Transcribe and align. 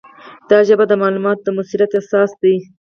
دا 0.49 0.57
ژبه 0.67 0.85
د 0.87 0.93
معلوماتو 1.01 1.43
د 1.45 1.47
موثریت 1.55 1.91
اساس 1.99 2.31
ده. 2.41 2.53